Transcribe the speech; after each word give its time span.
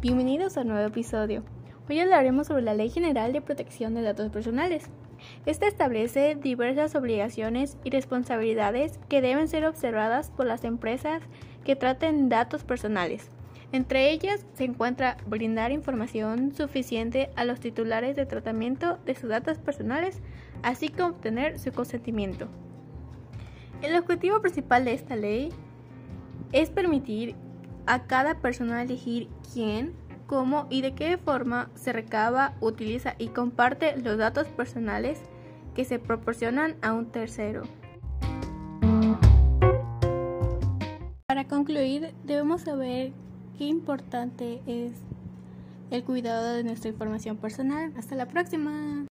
Bienvenidos 0.00 0.56
a 0.56 0.60
un 0.60 0.68
nuevo 0.68 0.86
episodio. 0.86 1.42
Hoy 1.88 1.98
hablaremos 1.98 2.46
sobre 2.46 2.62
la 2.62 2.72
Ley 2.72 2.88
General 2.88 3.32
de 3.32 3.40
Protección 3.40 3.94
de 3.94 4.02
Datos 4.02 4.30
Personales. 4.30 4.84
Esta 5.44 5.66
establece 5.66 6.36
diversas 6.36 6.94
obligaciones 6.94 7.76
y 7.82 7.90
responsabilidades 7.90 9.00
que 9.08 9.20
deben 9.20 9.48
ser 9.48 9.66
observadas 9.66 10.30
por 10.30 10.46
las 10.46 10.62
empresas 10.62 11.20
que 11.64 11.74
traten 11.74 12.28
datos 12.28 12.62
personales. 12.62 13.28
Entre 13.72 14.12
ellas 14.12 14.46
se 14.54 14.62
encuentra 14.62 15.16
brindar 15.26 15.72
información 15.72 16.54
suficiente 16.54 17.30
a 17.34 17.44
los 17.44 17.58
titulares 17.58 18.14
de 18.14 18.24
tratamiento 18.24 18.98
de 19.04 19.16
sus 19.16 19.28
datos 19.28 19.58
personales, 19.58 20.20
así 20.62 20.90
como 20.90 21.08
obtener 21.08 21.58
su 21.58 21.72
consentimiento. 21.72 22.46
El 23.82 23.96
objetivo 23.96 24.40
principal 24.40 24.84
de 24.84 24.92
esta 24.92 25.16
ley 25.16 25.48
es 26.52 26.70
permitir 26.70 27.34
a 27.88 28.04
cada 28.04 28.34
persona 28.34 28.82
elegir 28.82 29.28
quién, 29.52 29.94
cómo 30.26 30.66
y 30.68 30.82
de 30.82 30.94
qué 30.94 31.16
forma 31.16 31.70
se 31.74 31.92
recaba, 31.92 32.54
utiliza 32.60 33.14
y 33.18 33.28
comparte 33.28 33.96
los 33.96 34.18
datos 34.18 34.46
personales 34.48 35.18
que 35.74 35.86
se 35.86 35.98
proporcionan 35.98 36.76
a 36.82 36.92
un 36.92 37.06
tercero. 37.06 37.62
Para 41.26 41.48
concluir, 41.48 42.12
debemos 42.24 42.62
saber 42.62 43.12
qué 43.56 43.64
importante 43.64 44.60
es 44.66 44.92
el 45.90 46.04
cuidado 46.04 46.52
de 46.52 46.64
nuestra 46.64 46.90
información 46.90 47.38
personal. 47.38 47.92
Hasta 47.96 48.14
la 48.16 48.26
próxima. 48.26 49.06